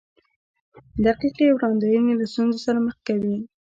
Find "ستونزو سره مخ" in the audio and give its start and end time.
2.31-2.97